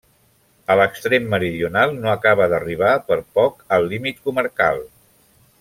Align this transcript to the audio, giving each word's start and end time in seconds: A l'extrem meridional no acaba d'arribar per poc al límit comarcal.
A 0.75 0.77
l'extrem 0.79 1.27
meridional 1.33 1.93
no 1.99 2.11
acaba 2.15 2.49
d'arribar 2.53 2.97
per 3.11 3.21
poc 3.39 3.63
al 3.79 3.89
límit 3.93 4.27
comarcal. 4.31 4.87